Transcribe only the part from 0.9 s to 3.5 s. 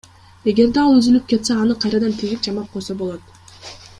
үзүлүп кетсе аны кайрадан тигип, жамап койсо болот.